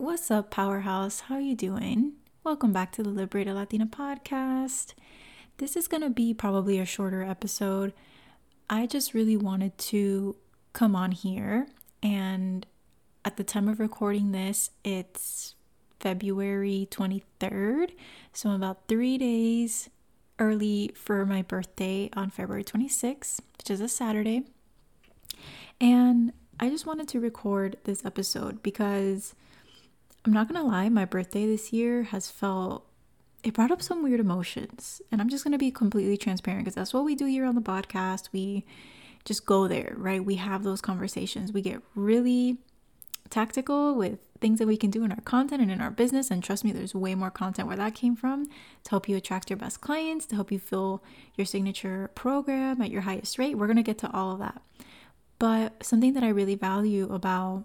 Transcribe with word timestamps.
What's 0.00 0.30
up, 0.30 0.50
Powerhouse? 0.50 1.20
How 1.20 1.34
are 1.34 1.42
you 1.42 1.54
doing? 1.54 2.14
Welcome 2.42 2.72
back 2.72 2.90
to 2.92 3.02
the 3.02 3.10
Liberated 3.10 3.54
Latina 3.54 3.84
podcast. 3.84 4.94
This 5.58 5.76
is 5.76 5.88
going 5.88 6.00
to 6.00 6.08
be 6.08 6.32
probably 6.32 6.78
a 6.78 6.86
shorter 6.86 7.22
episode. 7.22 7.92
I 8.70 8.86
just 8.86 9.12
really 9.12 9.36
wanted 9.36 9.76
to 9.76 10.36
come 10.72 10.96
on 10.96 11.12
here 11.12 11.66
and 12.02 12.66
at 13.26 13.36
the 13.36 13.44
time 13.44 13.68
of 13.68 13.78
recording 13.78 14.32
this, 14.32 14.70
it's 14.84 15.54
February 16.00 16.88
23rd. 16.90 17.90
So 18.32 18.48
I'm 18.48 18.54
about 18.54 18.88
3 18.88 19.18
days 19.18 19.90
early 20.38 20.92
for 20.94 21.26
my 21.26 21.42
birthday 21.42 22.08
on 22.14 22.30
February 22.30 22.64
26th, 22.64 23.40
which 23.58 23.68
is 23.68 23.82
a 23.82 23.88
Saturday. 23.88 24.44
And 25.78 26.32
I 26.58 26.70
just 26.70 26.86
wanted 26.86 27.06
to 27.08 27.20
record 27.20 27.76
this 27.84 28.02
episode 28.06 28.62
because 28.62 29.34
I'm 30.24 30.32
not 30.32 30.48
gonna 30.52 30.66
lie, 30.66 30.88
my 30.88 31.04
birthday 31.04 31.46
this 31.46 31.72
year 31.72 32.04
has 32.04 32.30
felt 32.30 32.86
it 33.42 33.54
brought 33.54 33.70
up 33.70 33.80
some 33.80 34.02
weird 34.02 34.20
emotions. 34.20 35.00
And 35.10 35.20
I'm 35.20 35.28
just 35.28 35.44
gonna 35.44 35.58
be 35.58 35.70
completely 35.70 36.16
transparent 36.16 36.64
because 36.64 36.74
that's 36.74 36.92
what 36.92 37.04
we 37.04 37.14
do 37.14 37.24
here 37.26 37.46
on 37.46 37.54
the 37.54 37.62
podcast. 37.62 38.28
We 38.32 38.66
just 39.24 39.46
go 39.46 39.66
there, 39.66 39.94
right? 39.96 40.24
We 40.24 40.36
have 40.36 40.62
those 40.62 40.80
conversations. 40.80 41.52
We 41.52 41.62
get 41.62 41.82
really 41.94 42.58
tactical 43.30 43.94
with 43.94 44.18
things 44.40 44.58
that 44.58 44.66
we 44.66 44.76
can 44.76 44.90
do 44.90 45.04
in 45.04 45.12
our 45.12 45.20
content 45.20 45.62
and 45.62 45.70
in 45.70 45.80
our 45.80 45.90
business. 45.90 46.30
And 46.30 46.42
trust 46.42 46.64
me, 46.64 46.72
there's 46.72 46.94
way 46.94 47.14
more 47.14 47.30
content 47.30 47.68
where 47.68 47.76
that 47.76 47.94
came 47.94 48.16
from 48.16 48.46
to 48.46 48.90
help 48.90 49.08
you 49.08 49.16
attract 49.16 49.50
your 49.50 49.56
best 49.56 49.80
clients, 49.80 50.26
to 50.26 50.34
help 50.34 50.50
you 50.50 50.58
fill 50.58 51.02
your 51.36 51.44
signature 51.44 52.10
program 52.14 52.82
at 52.82 52.90
your 52.90 53.02
highest 53.02 53.38
rate. 53.38 53.56
We're 53.56 53.66
gonna 53.66 53.82
get 53.82 53.98
to 53.98 54.10
all 54.10 54.32
of 54.32 54.38
that. 54.40 54.60
But 55.38 55.84
something 55.84 56.12
that 56.14 56.24
I 56.24 56.28
really 56.28 56.54
value 56.54 57.10
about 57.12 57.64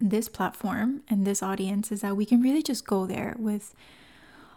this 0.00 0.28
platform 0.28 1.02
and 1.08 1.26
this 1.26 1.42
audience 1.42 1.92
is 1.92 2.00
that 2.00 2.16
we 2.16 2.24
can 2.24 2.40
really 2.40 2.62
just 2.62 2.86
go 2.86 3.06
there 3.06 3.36
with 3.38 3.74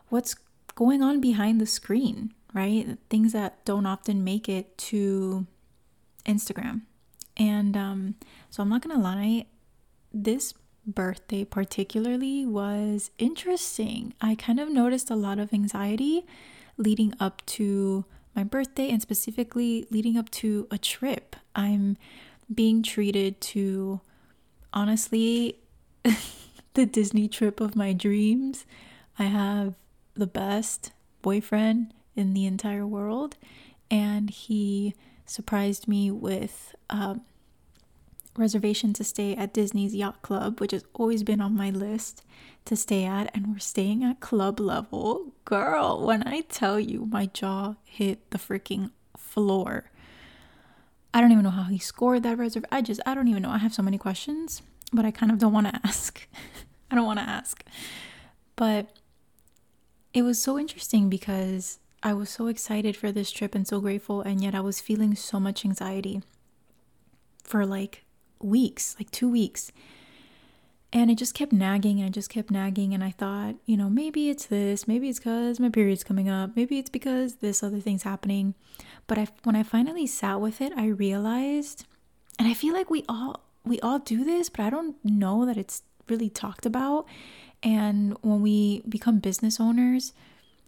what's 0.10 0.36
going 0.76 1.02
on 1.02 1.20
behind 1.20 1.60
the 1.60 1.66
screen, 1.66 2.34
right? 2.54 2.98
Things 3.10 3.34
that 3.34 3.64
don't 3.66 3.86
often 3.86 4.24
make 4.24 4.48
it 4.48 4.78
to 4.78 5.46
Instagram. 6.26 6.82
And 7.36 7.76
um, 7.76 8.16
so 8.50 8.64
I'm 8.64 8.70
not 8.70 8.82
gonna 8.82 9.02
lie, 9.02 9.46
this 10.14 10.54
birthday 10.86 11.44
particularly 11.44 12.46
was 12.46 13.12
interesting. 13.18 14.14
I 14.22 14.36
kind 14.36 14.60
of 14.60 14.70
noticed 14.70 15.10
a 15.10 15.16
lot 15.16 15.40
of 15.40 15.54
anxiety 15.54 16.26
leading 16.78 17.14
up 17.20 17.46
to 17.46 18.06
my 18.36 18.44
birthday 18.44 18.90
and 18.90 19.02
specifically 19.02 19.86
leading 19.92 20.18
up 20.18 20.30
to 20.32 20.68
a 20.72 20.78
trip. 20.78 21.36
I'm 21.56 21.98
being 22.54 22.84
treated 22.84 23.40
to 23.42 24.02
honestly, 24.74 25.60
the 26.74 26.86
Disney 26.86 27.28
trip 27.28 27.60
of 27.60 27.76
my 27.76 27.94
dreams. 27.94 28.66
I 29.18 29.26
have 29.26 29.76
the 30.16 30.28
best 30.28 30.92
boyfriend 31.22 31.94
in 32.16 32.34
the 32.34 32.46
entire 32.46 32.86
world, 32.86 33.38
and 33.90 34.30
he 34.30 34.94
surprised 35.26 35.88
me 35.88 36.12
with 36.12 36.76
um, 36.90 37.22
reservation 38.38 38.94
to 38.94 39.04
stay 39.04 39.36
at 39.36 39.54
Disney's 39.54 39.96
Yacht 39.96 40.22
Club, 40.22 40.60
which 40.60 40.72
has 40.72 40.84
always 40.94 41.24
been 41.24 41.42
on 41.42 41.56
my 41.56 41.70
list 41.70 42.24
to 42.66 42.76
stay 42.76 43.06
at, 43.06 43.30
and 43.36 43.48
we're 43.48 43.60
staying 43.60 44.04
at 44.04 44.20
club 44.20 44.60
level. 44.60 45.34
Girl, 45.46 46.06
when 46.06 46.28
I 46.28 46.42
tell 46.42 46.80
you, 46.80 47.06
my 47.06 47.28
jaw 47.28 47.76
hit 47.84 48.32
the 48.32 48.38
freaking 48.38 48.92
floor. 49.18 49.92
I 51.14 51.22
don't 51.22 51.32
even 51.32 51.44
know 51.44 51.52
how 51.52 51.64
he 51.64 51.78
scored 51.78 52.24
that 52.24 52.38
reserve. 52.38 52.66
I 52.72 52.82
just, 52.82 53.00
I 53.06 53.14
don't 53.14 53.28
even 53.28 53.44
know. 53.44 53.52
I 53.52 53.60
have 53.60 53.74
so 53.74 53.84
many 53.84 53.98
questions, 53.98 54.62
but 54.92 55.06
I 55.06 55.12
kind 55.12 55.32
of 55.32 55.38
don't 55.38 55.54
want 55.54 55.68
to 55.68 55.80
ask. 55.84 56.28
I 56.90 56.96
don't 56.96 57.06
want 57.06 57.20
to 57.20 57.30
ask. 57.30 57.64
But 58.56 58.90
it 60.14 60.24
was 60.24 60.42
so 60.42 60.58
interesting 60.60 61.10
because 61.10 61.80
I 62.02 62.14
was 62.14 62.30
so 62.30 62.48
excited 62.48 62.98
for 62.98 63.12
this 63.12 63.32
trip 63.32 63.56
and 63.56 63.68
so 63.68 63.80
grateful, 63.80 64.22
and 64.22 64.42
yet 64.42 64.56
I 64.56 64.62
was 64.62 64.82
feeling 64.82 65.16
so 65.16 65.40
much 65.40 65.66
anxiety 65.66 66.22
for 67.44 67.66
like 67.66 68.04
weeks, 68.42 68.96
like 69.00 69.10
two 69.12 69.30
weeks. 69.30 69.72
And 70.94 71.10
it 71.10 71.18
just 71.18 71.34
kept 71.34 71.52
nagging 71.52 72.00
and 72.00 72.06
I 72.06 72.10
just 72.12 72.30
kept 72.30 72.52
nagging. 72.52 72.94
And 72.94 73.04
I 73.04 73.10
thought, 73.10 73.56
you 73.66 73.76
know, 73.76 73.90
maybe 73.90 74.30
it's 74.30 74.46
this, 74.46 74.88
maybe 74.88 75.10
it's 75.10 75.18
because 75.18 75.60
my 75.60 75.70
period's 75.70 76.04
coming 76.04 76.30
up, 76.30 76.52
maybe 76.56 76.78
it's 76.78 76.92
because 76.92 77.36
this 77.38 77.64
other 77.64 77.80
thing's 77.80 78.04
happening. 78.04 78.54
But 79.08 79.18
I, 79.18 79.28
when 79.44 79.56
I 79.56 79.64
finally 79.64 80.06
sat 80.06 80.40
with 80.40 80.62
it, 80.62 80.72
I 80.78 80.86
realized, 80.86 81.86
and 82.38 82.48
I 82.48 82.54
feel 82.54 82.74
like 82.74 82.92
we 82.92 83.04
all 83.10 83.42
we 83.66 83.80
all 83.80 84.00
do 84.00 84.24
this, 84.24 84.50
but 84.50 84.62
I 84.62 84.70
don't 84.70 84.96
know 85.04 85.46
that 85.46 85.58
it's 85.58 85.84
really 86.10 86.30
talked 86.30 86.66
about. 86.66 87.06
And 87.62 88.18
when 88.22 88.42
we 88.42 88.82
become 88.88 89.20
business 89.20 89.60
owners, 89.60 90.14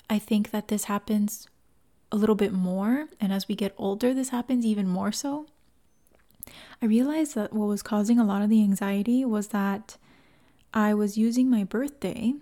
I 0.09 0.18
think 0.18 0.52
that 0.52 0.69
this 0.69 0.86
happens 0.86 1.47
a 2.12 2.16
little 2.16 2.36
bit 2.36 2.53
more. 2.53 3.07
And 3.19 3.34
as 3.34 3.47
we 3.47 3.56
get 3.56 3.74
older, 3.78 4.13
this 4.13 4.30
happens 4.30 4.66
even 4.66 4.88
more 4.88 5.12
so. 5.12 5.46
I 6.81 6.86
realized 6.86 7.36
that 7.36 7.53
what 7.53 7.68
was 7.68 7.84
causing 7.84 8.19
a 8.19 8.24
lot 8.25 8.42
of 8.42 8.50
the 8.50 8.62
anxiety 8.62 9.25
was 9.25 9.47
that 9.47 9.97
I 10.75 10.94
was 10.94 11.18
using 11.18 11.50
my 11.50 11.63
birthday 11.63 12.34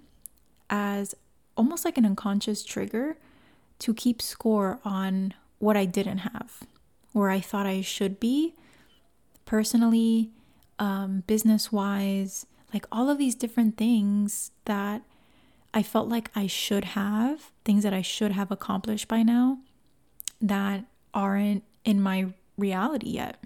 as 0.69 1.13
almost 1.55 1.85
like 1.85 1.99
an 1.99 2.05
unconscious 2.05 2.63
trigger 2.63 3.15
to 3.79 3.93
keep 3.93 4.21
score 4.21 4.79
on 4.83 5.35
what 5.59 5.77
I 5.77 5.85
didn't 5.85 6.19
have, 6.19 6.61
where 7.11 7.29
I 7.29 7.39
thought 7.39 7.67
I 7.67 7.81
should 7.81 8.19
be 8.19 8.55
personally, 9.45 10.31
um, 10.79 11.23
business 11.27 11.71
wise, 11.71 12.47
like 12.73 12.87
all 12.91 13.09
of 13.09 13.19
these 13.19 13.35
different 13.35 13.77
things 13.77 14.51
that 14.65 15.03
I 15.73 15.83
felt 15.83 16.09
like 16.09 16.31
I 16.35 16.47
should 16.47 16.85
have, 16.85 17.51
things 17.63 17.83
that 17.83 17.93
I 17.93 18.01
should 18.01 18.31
have 18.31 18.51
accomplished 18.51 19.07
by 19.07 19.21
now 19.21 19.59
that 20.41 20.85
aren't 21.13 21.63
in 21.85 22.01
my 22.01 22.33
reality 22.57 23.11
yet. 23.11 23.37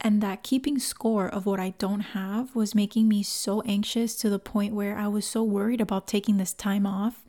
And 0.00 0.22
that 0.22 0.42
keeping 0.42 0.78
score 0.78 1.28
of 1.28 1.44
what 1.44 1.60
I 1.60 1.74
don't 1.78 2.00
have 2.00 2.54
was 2.54 2.74
making 2.74 3.06
me 3.06 3.22
so 3.22 3.60
anxious 3.62 4.14
to 4.16 4.30
the 4.30 4.38
point 4.38 4.74
where 4.74 4.96
I 4.96 5.08
was 5.08 5.26
so 5.26 5.42
worried 5.42 5.80
about 5.80 6.06
taking 6.06 6.38
this 6.38 6.54
time 6.54 6.86
off, 6.86 7.26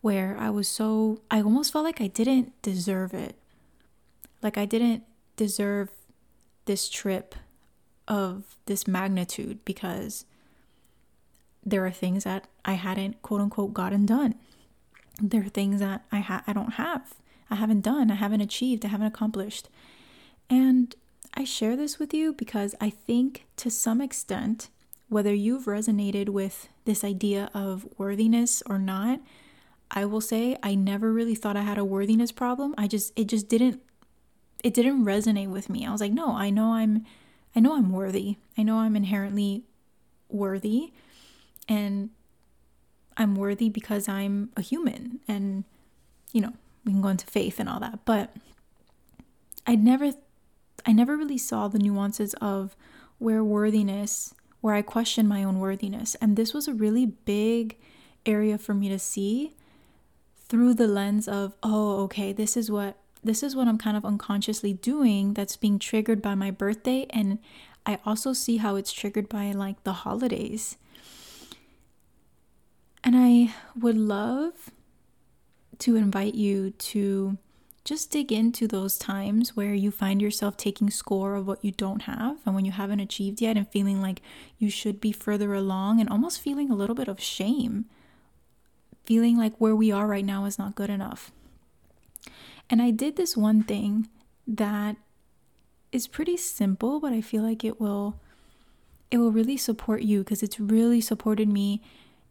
where 0.00 0.36
I 0.38 0.50
was 0.50 0.68
so, 0.68 1.20
I 1.30 1.40
almost 1.40 1.72
felt 1.72 1.84
like 1.84 2.00
I 2.00 2.06
didn't 2.06 2.52
deserve 2.62 3.12
it. 3.12 3.36
Like 4.40 4.56
I 4.56 4.66
didn't 4.66 5.02
deserve 5.36 5.90
this 6.66 6.88
trip 6.88 7.34
of 8.06 8.56
this 8.66 8.86
magnitude 8.86 9.64
because 9.64 10.24
there 11.64 11.84
are 11.84 11.90
things 11.90 12.24
that 12.24 12.46
I 12.64 12.74
hadn't 12.74 13.22
quote 13.22 13.40
unquote 13.40 13.74
gotten 13.74 14.06
done. 14.06 14.34
There 15.20 15.42
are 15.42 15.48
things 15.48 15.80
that 15.80 16.04
I 16.10 16.20
ha- 16.20 16.44
I 16.46 16.52
don't 16.52 16.74
have. 16.74 17.14
I 17.50 17.56
haven't 17.56 17.82
done, 17.82 18.10
I 18.10 18.14
haven't 18.14 18.40
achieved, 18.40 18.84
I 18.84 18.88
haven't 18.88 19.06
accomplished. 19.06 19.68
And 20.48 20.94
I 21.34 21.44
share 21.44 21.76
this 21.76 21.98
with 21.98 22.12
you 22.12 22.32
because 22.32 22.74
I 22.80 22.90
think 22.90 23.46
to 23.56 23.70
some 23.70 24.00
extent 24.00 24.68
whether 25.08 25.34
you've 25.34 25.64
resonated 25.64 26.30
with 26.30 26.68
this 26.84 27.04
idea 27.04 27.50
of 27.54 27.86
worthiness 27.98 28.62
or 28.66 28.78
not, 28.78 29.20
I 29.90 30.04
will 30.06 30.20
say 30.20 30.56
I 30.62 30.74
never 30.74 31.12
really 31.12 31.34
thought 31.34 31.56
I 31.56 31.62
had 31.62 31.78
a 31.78 31.84
worthiness 31.84 32.32
problem. 32.32 32.74
I 32.78 32.86
just 32.86 33.12
it 33.16 33.26
just 33.26 33.48
didn't 33.48 33.82
it 34.64 34.74
didn't 34.74 35.04
resonate 35.04 35.48
with 35.48 35.68
me. 35.68 35.86
I 35.86 35.92
was 35.92 36.00
like, 36.00 36.12
"No, 36.12 36.34
I 36.34 36.50
know 36.50 36.72
I'm 36.72 37.04
I 37.54 37.60
know 37.60 37.76
I'm 37.76 37.92
worthy. 37.92 38.36
I 38.56 38.62
know 38.62 38.78
I'm 38.78 38.96
inherently 38.96 39.64
worthy 40.28 40.92
and 41.68 42.10
I'm 43.16 43.36
worthy 43.36 43.68
because 43.68 44.08
I'm 44.08 44.50
a 44.56 44.62
human 44.62 45.20
and 45.28 45.64
you 46.32 46.40
know, 46.40 46.54
we 46.84 46.92
can 46.92 47.02
go 47.02 47.08
into 47.08 47.26
faith 47.26 47.60
and 47.60 47.68
all 47.68 47.80
that. 47.80 48.04
But 48.04 48.34
I'd 49.66 49.84
never 49.84 50.12
I 50.84 50.92
never 50.92 51.16
really 51.16 51.38
saw 51.38 51.68
the 51.68 51.78
nuances 51.78 52.34
of 52.34 52.76
where 53.18 53.44
worthiness, 53.44 54.34
where 54.60 54.74
I 54.74 54.82
questioned 54.82 55.28
my 55.28 55.44
own 55.44 55.58
worthiness. 55.58 56.14
And 56.16 56.36
this 56.36 56.52
was 56.52 56.68
a 56.68 56.74
really 56.74 57.06
big 57.06 57.76
area 58.26 58.58
for 58.58 58.74
me 58.74 58.88
to 58.88 58.98
see 58.98 59.54
through 60.36 60.74
the 60.74 60.86
lens 60.86 61.28
of, 61.28 61.54
oh, 61.62 62.02
okay, 62.04 62.32
this 62.32 62.56
is 62.56 62.70
what 62.70 62.96
this 63.24 63.42
is 63.42 63.54
what 63.54 63.68
I'm 63.68 63.78
kind 63.78 63.96
of 63.96 64.04
unconsciously 64.04 64.72
doing 64.72 65.34
that's 65.34 65.56
being 65.56 65.78
triggered 65.78 66.20
by 66.20 66.34
my 66.34 66.50
birthday. 66.50 67.06
And 67.10 67.38
I 67.86 68.00
also 68.04 68.32
see 68.32 68.56
how 68.56 68.74
it's 68.74 68.92
triggered 68.92 69.28
by 69.28 69.52
like 69.52 69.84
the 69.84 69.92
holidays. 69.92 70.76
And 73.04 73.14
I 73.16 73.54
would 73.78 73.96
love 73.96 74.70
to 75.78 75.96
invite 75.96 76.34
you 76.34 76.70
to 76.70 77.38
just 77.84 78.10
dig 78.10 78.30
into 78.30 78.68
those 78.68 78.96
times 78.96 79.56
where 79.56 79.74
you 79.74 79.90
find 79.90 80.22
yourself 80.22 80.56
taking 80.56 80.88
score 80.88 81.34
of 81.34 81.46
what 81.46 81.64
you 81.64 81.72
don't 81.72 82.02
have 82.02 82.38
and 82.46 82.54
when 82.54 82.64
you 82.64 82.70
haven't 82.70 83.00
achieved 83.00 83.40
yet 83.40 83.56
and 83.56 83.68
feeling 83.68 84.00
like 84.00 84.22
you 84.58 84.70
should 84.70 85.00
be 85.00 85.10
further 85.10 85.52
along 85.54 86.00
and 86.00 86.08
almost 86.08 86.40
feeling 86.40 86.70
a 86.70 86.76
little 86.76 86.94
bit 86.94 87.08
of 87.08 87.20
shame. 87.20 87.86
Feeling 89.04 89.36
like 89.36 89.54
where 89.58 89.74
we 89.74 89.90
are 89.90 90.06
right 90.06 90.24
now 90.24 90.44
is 90.44 90.58
not 90.58 90.76
good 90.76 90.90
enough. 90.90 91.32
And 92.70 92.80
I 92.80 92.92
did 92.92 93.16
this 93.16 93.36
one 93.36 93.64
thing 93.64 94.08
that 94.46 94.96
is 95.90 96.06
pretty 96.06 96.36
simple, 96.36 97.00
but 97.00 97.12
I 97.12 97.20
feel 97.20 97.42
like 97.42 97.64
it 97.64 97.80
will 97.80 98.20
it 99.10 99.18
will 99.18 99.32
really 99.32 99.58
support 99.58 100.02
you 100.02 100.20
because 100.20 100.42
it's 100.42 100.58
really 100.58 101.00
supported 101.00 101.48
me 101.48 101.82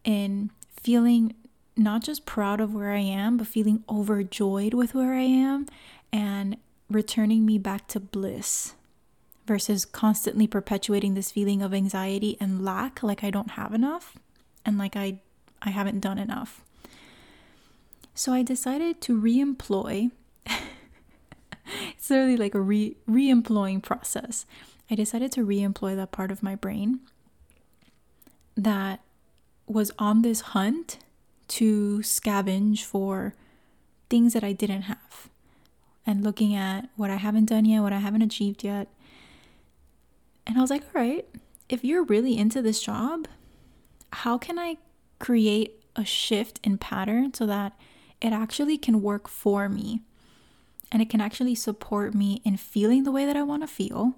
in 0.02 0.50
feeling 0.80 1.32
not 1.76 2.02
just 2.02 2.26
proud 2.26 2.60
of 2.60 2.74
where 2.74 2.92
I 2.92 3.00
am, 3.00 3.36
but 3.36 3.46
feeling 3.46 3.84
overjoyed 3.88 4.74
with 4.74 4.94
where 4.94 5.14
I 5.14 5.22
am 5.22 5.66
and 6.12 6.56
returning 6.90 7.46
me 7.46 7.58
back 7.58 7.88
to 7.88 8.00
bliss 8.00 8.74
versus 9.46 9.84
constantly 9.84 10.46
perpetuating 10.46 11.14
this 11.14 11.32
feeling 11.32 11.62
of 11.62 11.74
anxiety 11.74 12.36
and 12.40 12.64
lack 12.64 13.02
like 13.02 13.24
I 13.24 13.30
don't 13.30 13.52
have 13.52 13.72
enough 13.72 14.16
and 14.64 14.78
like 14.78 14.96
I 14.96 15.20
I 15.60 15.70
haven't 15.70 16.00
done 16.00 16.18
enough. 16.18 16.62
So 18.14 18.32
I 18.32 18.42
decided 18.42 19.00
to 19.02 19.20
reemploy 19.20 20.10
it's 21.96 22.10
literally 22.10 22.36
like 22.36 22.54
a 22.54 22.60
re 22.60 22.96
re-employing 23.06 23.80
process. 23.80 24.44
I 24.90 24.94
decided 24.94 25.32
to 25.32 25.44
re-employ 25.44 25.96
that 25.96 26.12
part 26.12 26.30
of 26.30 26.42
my 26.42 26.54
brain 26.54 27.00
that 28.56 29.00
was 29.66 29.90
on 29.98 30.22
this 30.22 30.40
hunt 30.40 30.98
to 31.52 31.98
scavenge 31.98 32.82
for 32.82 33.34
things 34.08 34.32
that 34.32 34.44
I 34.44 34.52
didn't 34.52 34.82
have 34.82 35.28
and 36.06 36.24
looking 36.24 36.54
at 36.54 36.88
what 36.96 37.10
I 37.10 37.16
haven't 37.16 37.46
done 37.46 37.64
yet, 37.64 37.82
what 37.82 37.92
I 37.92 37.98
haven't 37.98 38.22
achieved 38.22 38.64
yet. 38.64 38.88
And 40.46 40.56
I 40.56 40.60
was 40.60 40.70
like, 40.70 40.82
all 40.82 41.00
right, 41.00 41.26
if 41.68 41.84
you're 41.84 42.04
really 42.04 42.36
into 42.36 42.62
this 42.62 42.82
job, 42.82 43.28
how 44.12 44.38
can 44.38 44.58
I 44.58 44.78
create 45.18 45.82
a 45.94 46.04
shift 46.04 46.58
in 46.64 46.78
pattern 46.78 47.34
so 47.34 47.46
that 47.46 47.74
it 48.20 48.32
actually 48.32 48.78
can 48.78 49.02
work 49.02 49.28
for 49.28 49.68
me 49.68 50.00
and 50.90 51.02
it 51.02 51.10
can 51.10 51.20
actually 51.20 51.54
support 51.54 52.14
me 52.14 52.40
in 52.44 52.56
feeling 52.56 53.04
the 53.04 53.12
way 53.12 53.24
that 53.24 53.36
I 53.36 53.42
want 53.42 53.62
to 53.62 53.66
feel, 53.66 54.14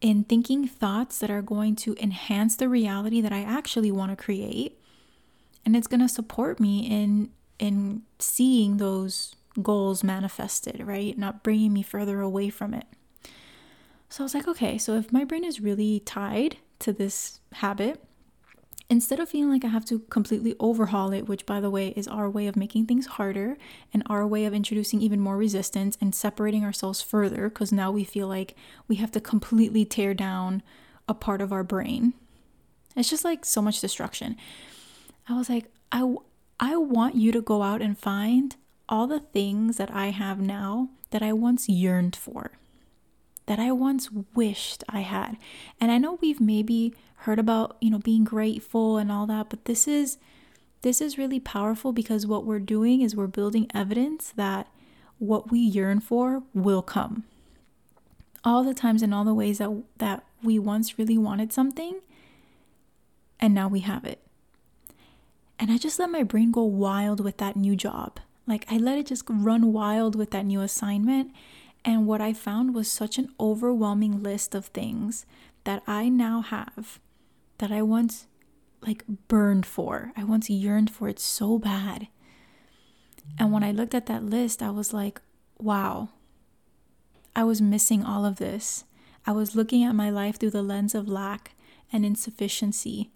in 0.00 0.24
thinking 0.24 0.66
thoughts 0.66 1.18
that 1.18 1.30
are 1.30 1.42
going 1.42 1.76
to 1.76 1.96
enhance 2.00 2.56
the 2.56 2.68
reality 2.68 3.20
that 3.20 3.32
I 3.32 3.42
actually 3.42 3.90
want 3.90 4.10
to 4.10 4.22
create, 4.22 4.79
and 5.64 5.76
it's 5.76 5.86
going 5.86 6.00
to 6.00 6.08
support 6.08 6.60
me 6.60 6.86
in 6.86 7.30
in 7.58 8.02
seeing 8.18 8.78
those 8.78 9.36
goals 9.62 10.02
manifested, 10.02 10.82
right? 10.84 11.16
Not 11.18 11.42
bringing 11.42 11.72
me 11.72 11.82
further 11.82 12.20
away 12.20 12.48
from 12.48 12.72
it. 12.72 12.86
So 14.08 14.22
I 14.22 14.24
was 14.24 14.34
like, 14.34 14.48
okay, 14.48 14.78
so 14.78 14.94
if 14.94 15.12
my 15.12 15.24
brain 15.24 15.44
is 15.44 15.60
really 15.60 16.00
tied 16.00 16.56
to 16.80 16.92
this 16.92 17.40
habit, 17.52 18.02
instead 18.88 19.20
of 19.20 19.28
feeling 19.28 19.50
like 19.50 19.64
I 19.64 19.68
have 19.68 19.84
to 19.86 20.00
completely 20.10 20.56
overhaul 20.58 21.12
it, 21.12 21.28
which 21.28 21.46
by 21.46 21.60
the 21.60 21.70
way 21.70 21.88
is 21.88 22.08
our 22.08 22.28
way 22.28 22.46
of 22.46 22.56
making 22.56 22.86
things 22.86 23.06
harder 23.06 23.56
and 23.92 24.02
our 24.06 24.26
way 24.26 24.46
of 24.46 24.54
introducing 24.54 25.00
even 25.00 25.20
more 25.20 25.36
resistance 25.36 25.96
and 26.00 26.14
separating 26.14 26.64
ourselves 26.64 27.02
further, 27.02 27.48
because 27.48 27.70
now 27.70 27.92
we 27.92 28.02
feel 28.02 28.26
like 28.26 28.56
we 28.88 28.96
have 28.96 29.12
to 29.12 29.20
completely 29.20 29.84
tear 29.84 30.14
down 30.14 30.62
a 31.08 31.14
part 31.14 31.40
of 31.40 31.52
our 31.52 31.62
brain. 31.62 32.14
It's 32.96 33.10
just 33.10 33.24
like 33.24 33.44
so 33.44 33.62
much 33.62 33.80
destruction. 33.80 34.36
I 35.28 35.36
was 35.36 35.48
like, 35.48 35.66
I, 35.92 36.14
I 36.58 36.76
want 36.76 37.14
you 37.14 37.32
to 37.32 37.40
go 37.40 37.62
out 37.62 37.82
and 37.82 37.98
find 37.98 38.56
all 38.88 39.06
the 39.06 39.20
things 39.20 39.76
that 39.76 39.94
I 39.94 40.08
have 40.08 40.40
now 40.40 40.90
that 41.10 41.22
I 41.22 41.32
once 41.32 41.68
yearned 41.68 42.16
for, 42.16 42.52
that 43.46 43.58
I 43.58 43.72
once 43.72 44.10
wished 44.34 44.84
I 44.88 45.00
had. 45.00 45.36
And 45.80 45.90
I 45.90 45.98
know 45.98 46.18
we've 46.20 46.40
maybe 46.40 46.94
heard 47.18 47.38
about, 47.38 47.76
you 47.80 47.90
know, 47.90 47.98
being 47.98 48.24
grateful 48.24 48.98
and 48.98 49.10
all 49.12 49.26
that, 49.26 49.50
but 49.50 49.64
this 49.66 49.86
is 49.86 50.18
this 50.82 51.02
is 51.02 51.18
really 51.18 51.38
powerful 51.38 51.92
because 51.92 52.26
what 52.26 52.46
we're 52.46 52.58
doing 52.58 53.02
is 53.02 53.14
we're 53.14 53.26
building 53.26 53.70
evidence 53.74 54.32
that 54.36 54.66
what 55.18 55.50
we 55.50 55.58
yearn 55.58 56.00
for 56.00 56.42
will 56.54 56.80
come. 56.80 57.24
All 58.42 58.64
the 58.64 58.72
times 58.72 59.02
and 59.02 59.12
all 59.12 59.24
the 59.24 59.34
ways 59.34 59.58
that 59.58 59.70
that 59.98 60.24
we 60.42 60.58
once 60.58 60.98
really 60.98 61.18
wanted 61.18 61.52
something 61.52 62.00
and 63.38 63.54
now 63.54 63.68
we 63.68 63.80
have 63.80 64.04
it. 64.04 64.20
And 65.60 65.70
I 65.70 65.76
just 65.76 65.98
let 65.98 66.10
my 66.10 66.22
brain 66.22 66.50
go 66.50 66.64
wild 66.64 67.22
with 67.22 67.36
that 67.36 67.54
new 67.54 67.76
job. 67.76 68.18
Like 68.46 68.64
I 68.70 68.78
let 68.78 68.96
it 68.96 69.06
just 69.06 69.24
run 69.28 69.74
wild 69.74 70.16
with 70.16 70.30
that 70.30 70.46
new 70.46 70.62
assignment. 70.62 71.32
And 71.84 72.06
what 72.06 72.22
I 72.22 72.32
found 72.32 72.74
was 72.74 72.90
such 72.90 73.18
an 73.18 73.28
overwhelming 73.38 74.22
list 74.22 74.54
of 74.54 74.66
things 74.66 75.26
that 75.64 75.82
I 75.86 76.08
now 76.08 76.40
have 76.40 76.98
that 77.58 77.70
I 77.70 77.82
once 77.82 78.26
like 78.80 79.04
burned 79.28 79.66
for. 79.66 80.12
I 80.16 80.24
once 80.24 80.48
yearned 80.48 80.90
for 80.90 81.08
it 81.08 81.18
so 81.18 81.58
bad. 81.58 82.08
And 83.38 83.52
when 83.52 83.62
I 83.62 83.70
looked 83.70 83.94
at 83.94 84.06
that 84.06 84.24
list, 84.24 84.62
I 84.62 84.70
was 84.70 84.94
like, 84.94 85.20
wow, 85.58 86.08
I 87.36 87.44
was 87.44 87.60
missing 87.60 88.02
all 88.02 88.24
of 88.24 88.36
this. 88.36 88.84
I 89.26 89.32
was 89.32 89.54
looking 89.54 89.84
at 89.84 89.94
my 89.94 90.08
life 90.08 90.38
through 90.38 90.50
the 90.50 90.62
lens 90.62 90.94
of 90.94 91.06
lack 91.06 91.52
and 91.92 92.06
insufficiency. 92.06 93.10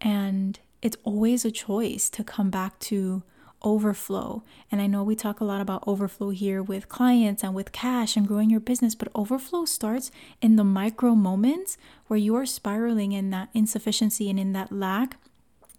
And 0.00 0.58
it's 0.84 0.98
always 1.02 1.44
a 1.44 1.50
choice 1.50 2.10
to 2.10 2.22
come 2.22 2.50
back 2.50 2.78
to 2.78 3.22
overflow. 3.62 4.42
And 4.70 4.82
I 4.82 4.86
know 4.86 5.02
we 5.02 5.16
talk 5.16 5.40
a 5.40 5.44
lot 5.44 5.62
about 5.62 5.82
overflow 5.86 6.28
here 6.28 6.62
with 6.62 6.90
clients 6.90 7.42
and 7.42 7.54
with 7.54 7.72
cash 7.72 8.16
and 8.16 8.28
growing 8.28 8.50
your 8.50 8.60
business, 8.60 8.94
but 8.94 9.08
overflow 9.14 9.64
starts 9.64 10.10
in 10.42 10.56
the 10.56 10.64
micro 10.64 11.14
moments 11.14 11.78
where 12.06 12.18
you 12.18 12.36
are 12.36 12.44
spiraling 12.44 13.12
in 13.12 13.30
that 13.30 13.48
insufficiency 13.54 14.28
and 14.28 14.38
in 14.38 14.52
that 14.52 14.70
lack, 14.70 15.16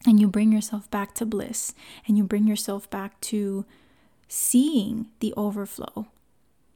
and 0.07 0.19
you 0.19 0.27
bring 0.27 0.51
yourself 0.51 0.89
back 0.89 1.13
to 1.15 1.25
bliss 1.25 1.75
and 2.07 2.17
you 2.17 2.23
bring 2.23 2.47
yourself 2.47 2.89
back 2.89 3.21
to 3.21 3.63
seeing 4.27 5.07
the 5.19 5.33
overflow. 5.37 6.07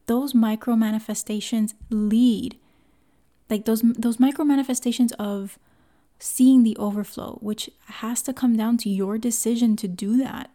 Those 0.06 0.36
micro 0.36 0.75
manifestations 0.75 1.74
lead 1.90 2.58
like 3.50 3.66
those 3.66 3.82
those 3.82 4.20
micro 4.20 4.46
manifestations 4.46 5.12
of 5.14 5.58
seeing 6.19 6.63
the 6.63 6.77
overflow, 6.77 7.38
which 7.42 7.69
has 7.86 8.21
to 8.24 8.33
come 8.33 8.57
down 8.57 8.77
to 8.77 8.89
your 8.89 9.18
decision 9.18 9.75
to 9.77 9.88
do 9.88 10.18
that 10.18 10.51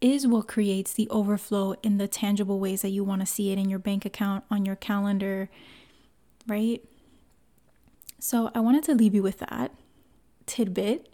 is 0.00 0.26
what 0.26 0.46
creates 0.46 0.92
the 0.92 1.08
overflow 1.08 1.74
in 1.82 1.96
the 1.96 2.06
tangible 2.06 2.60
ways 2.60 2.82
that 2.82 2.90
you 2.90 3.02
want 3.02 3.22
to 3.22 3.26
see 3.26 3.50
it 3.50 3.58
in 3.58 3.70
your 3.70 3.78
bank 3.78 4.04
account, 4.04 4.44
on 4.50 4.66
your 4.66 4.76
calendar, 4.76 5.48
right? 6.46 6.84
So 8.18 8.50
I 8.54 8.60
wanted 8.60 8.84
to 8.84 8.94
leave 8.94 9.14
you 9.14 9.22
with 9.22 9.38
that 9.38 9.72
tidbit 10.46 11.08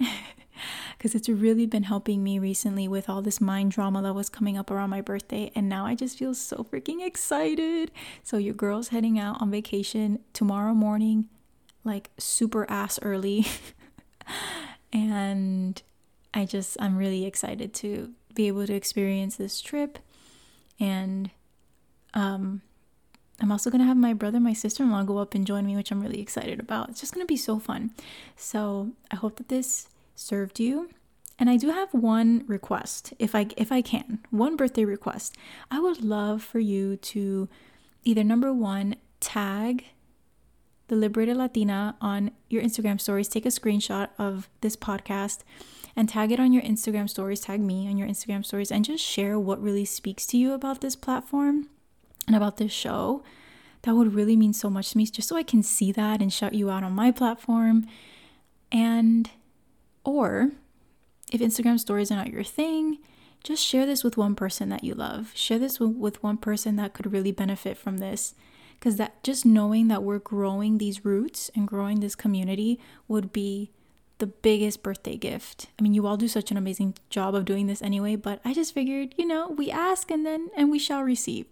because 0.99 1.15
it's 1.15 1.29
really 1.29 1.67
been 1.67 1.85
helping 1.85 2.25
me 2.25 2.39
recently 2.39 2.89
with 2.89 3.09
all 3.09 3.23
this 3.23 3.41
mind 3.41 3.71
drama 3.71 4.03
that 4.03 4.15
was 4.15 4.29
coming 4.29 4.59
up 4.59 4.71
around 4.71 4.91
my 4.91 5.01
birthday. 5.01 5.53
And 5.55 5.69
now 5.69 5.87
I 5.87 5.95
just 5.95 6.19
feel 6.19 6.35
so 6.35 6.67
freaking 6.71 7.05
excited. 7.05 7.91
So, 8.23 8.39
your 8.39 8.55
girl's 8.55 8.89
heading 8.89 9.19
out 9.19 9.41
on 9.41 9.51
vacation 9.51 10.19
tomorrow 10.33 10.75
morning, 10.75 11.29
like 11.85 12.11
super 12.19 12.69
ass 12.71 12.99
early. 13.03 13.47
and 14.93 15.83
I 16.35 16.45
just, 16.45 16.77
I'm 16.81 16.97
really 16.97 17.27
excited 17.27 17.75
to 17.75 18.13
be 18.35 18.49
able 18.49 18.67
to 18.67 18.75
experience 18.75 19.37
this 19.37 19.61
trip. 19.61 19.99
And 20.79 21.31
um, 22.15 22.63
I'm 23.41 23.53
also 23.53 23.71
going 23.71 23.81
to 23.81 23.87
have 23.87 23.97
my 23.97 24.13
brother, 24.13 24.41
my 24.41 24.53
sister 24.53 24.83
in 24.83 24.91
law 24.91 25.03
go 25.03 25.19
up 25.19 25.35
and 25.35 25.47
join 25.47 25.67
me, 25.67 25.77
which 25.77 25.91
I'm 25.91 26.03
really 26.03 26.21
excited 26.21 26.61
about. 26.61 26.91
It's 26.91 27.01
just 27.01 27.15
going 27.15 27.27
to 27.27 27.31
be 27.31 27.37
so 27.37 27.59
fun. 27.59 27.93
So 28.37 28.91
I 29.11 29.17
hope 29.17 29.37
that 29.37 29.49
this 29.49 29.89
served 30.15 30.61
you. 30.61 30.91
And 31.39 31.49
I 31.49 31.57
do 31.57 31.71
have 31.71 31.95
one 31.95 32.45
request, 32.47 33.15
if 33.19 33.35
I 33.35 33.47
if 33.57 33.73
I 33.73 33.81
can, 33.81 34.19
one 34.29 34.57
birthday 34.57 34.85
request. 34.85 35.39
I 35.71 35.81
would 35.81 36.05
love 36.05 36.43
for 36.43 36.59
you 36.59 36.97
to 36.97 37.49
either 38.05 38.23
number 38.23 38.53
one 38.53 38.97
tag 39.21 39.87
the 40.91 40.97
Liberated 40.97 41.37
Latina 41.37 41.97
on 42.01 42.33
your 42.49 42.63
Instagram 42.63 43.01
stories. 43.01 43.29
Take 43.29 43.47
a 43.47 43.51
screenshot 43.51 44.09
of 44.19 44.51
this 44.61 44.75
podcast 44.75 45.39
and 45.95 46.09
tag 46.09 46.33
it 46.33 46.41
on 46.41 46.53
your 46.53 46.65
Instagram 46.65 47.09
stories, 47.09 47.41
tag 47.41 47.61
me 47.61 47.89
on 47.89 47.97
your 47.97 48.09
Instagram 48.09 48.45
stories, 48.45 48.73
and 48.73 48.85
just 48.85 49.05
share 49.05 49.39
what 49.39 49.63
really 49.63 49.85
speaks 49.85 50.27
to 50.27 50.37
you 50.37 50.53
about 50.53 50.81
this 50.81 50.97
platform 50.97 51.69
and 52.27 52.35
about 52.35 52.57
this 52.57 52.73
show. 52.73 53.23
That 53.83 53.95
would 53.95 54.15
really 54.15 54.35
mean 54.35 54.53
so 54.53 54.69
much 54.69 54.91
to 54.91 54.99
me, 54.99 55.07
just 55.07 55.29
so 55.29 55.37
I 55.37 55.45
can 55.45 55.63
see 55.63 55.93
that 55.93 56.21
and 56.21 56.33
shout 56.33 56.55
you 56.55 56.71
out 56.71 56.83
on 56.83 56.93
my 56.93 57.13
platform. 57.13 57.87
And, 58.73 59.31
or 60.05 60.51
if 61.33 61.41
Instagram 61.41 61.79
stories 61.79 62.11
are 62.11 62.17
not 62.17 62.33
your 62.33 62.45
thing, 62.45 62.99
just 63.45 63.65
share 63.65 63.87
this 63.87 64.03
with 64.03 64.17
one 64.17 64.35
person 64.35 64.71
that 64.71 64.83
you 64.83 64.95
love. 64.95 65.31
Share 65.37 65.61
this 65.61 65.79
with 65.79 66.21
one 66.21 66.37
person 66.37 66.75
that 66.77 66.95
could 66.95 67.13
really 67.13 67.33
benefit 67.33 67.79
from 67.79 67.99
this. 67.99 68.35
Because 68.81 68.97
that 68.97 69.23
just 69.23 69.45
knowing 69.45 69.89
that 69.89 70.03
we're 70.03 70.19
growing 70.19 70.79
these 70.79 71.05
roots 71.05 71.51
and 71.55 71.69
growing 71.69 72.01
this 72.01 72.15
community 72.15 72.81
would 73.07 73.31
be 73.31 73.71
the 74.21 74.27
biggest 74.27 74.83
birthday 74.83 75.17
gift. 75.17 75.69
I 75.79 75.83
mean, 75.83 75.95
you 75.95 76.07
all 76.07 76.17
do 76.17 76.29
such 76.29 76.51
an 76.51 76.57
amazing 76.57 76.95
job 77.11 77.35
of 77.35 77.45
doing 77.45 77.67
this 77.67 77.83
anyway, 77.83 78.17
but 78.17 78.41
I 78.45 78.55
just 78.55 78.73
figured, 78.73 79.15
you 79.19 79.27
know, 79.27 79.49
we 79.49 79.71
ask 79.71 80.11
and 80.11 80.25
then 80.25 80.49
and 80.57 80.71
we 80.71 80.79
shall 80.79 81.03
receive. 81.03 81.47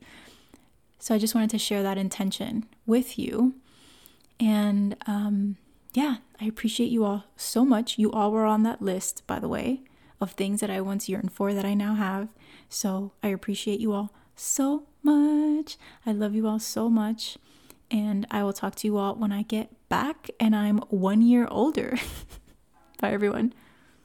So 0.98 1.14
I 1.14 1.18
just 1.18 1.34
wanted 1.34 1.50
to 1.50 1.58
share 1.58 1.82
that 1.82 1.98
intention 1.98 2.66
with 2.86 3.18
you. 3.18 3.54
And 4.40 4.96
um 5.06 5.56
yeah, 5.94 6.16
I 6.40 6.44
appreciate 6.44 6.90
you 6.90 7.04
all 7.04 7.24
so 7.36 7.64
much. 7.64 7.98
You 7.98 8.12
all 8.12 8.30
were 8.30 8.44
on 8.44 8.62
that 8.62 8.82
list, 8.82 9.26
by 9.26 9.38
the 9.38 9.48
way, 9.48 9.82
of 10.20 10.32
things 10.32 10.60
that 10.60 10.70
I 10.70 10.80
once 10.80 11.08
yearned 11.08 11.32
for 11.32 11.54
that 11.54 11.64
I 11.64 11.74
now 11.74 11.94
have. 11.94 12.28
So 12.68 13.12
I 13.22 13.28
appreciate 13.28 13.80
you 13.80 13.92
all 13.92 14.12
so 14.36 14.84
much. 15.02 15.76
I 16.04 16.12
love 16.12 16.34
you 16.34 16.46
all 16.46 16.58
so 16.58 16.88
much. 16.88 17.38
And 17.90 18.26
I 18.30 18.42
will 18.42 18.52
talk 18.52 18.74
to 18.76 18.86
you 18.86 18.98
all 18.98 19.14
when 19.14 19.32
I 19.32 19.42
get 19.42 19.70
back 19.88 20.30
and 20.38 20.54
I'm 20.54 20.78
one 20.88 21.22
year 21.22 21.48
older. 21.50 21.96
Bye, 23.00 23.12
everyone. 23.12 23.54